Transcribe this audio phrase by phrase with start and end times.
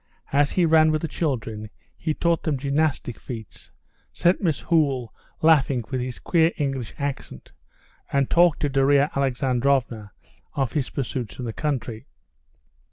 [0.33, 3.69] As he ran with the children, he taught them gymnastic feats,
[4.11, 7.51] set Miss Hoole laughing with his queer English accent,
[8.11, 10.11] and talked to Darya Alexandrovna
[10.55, 12.07] of his pursuits in the country.